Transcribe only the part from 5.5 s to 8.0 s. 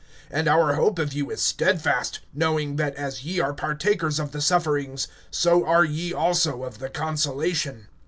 are ye also of the consolation.